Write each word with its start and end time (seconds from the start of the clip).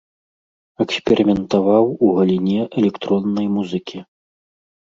Эксперыментаваў 0.85 1.83
у 2.07 2.09
галіне 2.21 2.59
электроннай 2.81 3.47
музыкі. 3.59 3.97